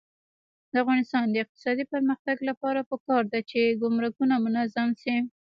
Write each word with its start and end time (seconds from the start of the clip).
د 0.71 0.73
افغانستان 0.83 1.25
د 1.29 1.35
اقتصادي 1.43 1.85
پرمختګ 1.93 2.37
لپاره 2.49 2.87
پکار 2.91 3.23
ده 3.31 3.39
چې 3.49 3.77
ګمرکونه 3.81 4.35
منظم 4.45 4.89
شي. 5.01 5.15